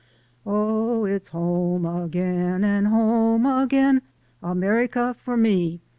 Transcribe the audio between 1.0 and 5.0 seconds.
it's home a gain, and home again, A mer i